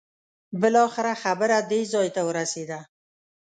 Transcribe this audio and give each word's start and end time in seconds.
بالاخره 0.61 1.13
خبره 1.23 1.57
دې 1.69 1.81
ځای 1.93 2.07
ورسېده. 2.27 2.79